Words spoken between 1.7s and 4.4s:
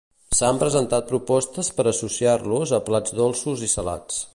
per associar-los a plats dolços i salats.